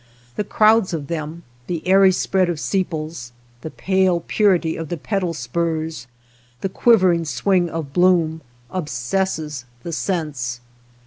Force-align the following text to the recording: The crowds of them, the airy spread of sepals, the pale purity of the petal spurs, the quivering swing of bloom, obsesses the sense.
The 0.35 0.43
crowds 0.43 0.95
of 0.95 1.05
them, 1.09 1.43
the 1.67 1.87
airy 1.87 2.11
spread 2.11 2.49
of 2.49 2.59
sepals, 2.59 3.33
the 3.61 3.69
pale 3.69 4.21
purity 4.27 4.75
of 4.75 4.89
the 4.89 4.97
petal 4.97 5.35
spurs, 5.35 6.07
the 6.61 6.69
quivering 6.69 7.23
swing 7.23 7.69
of 7.69 7.93
bloom, 7.93 8.41
obsesses 8.71 9.65
the 9.83 9.93
sense. 9.93 10.59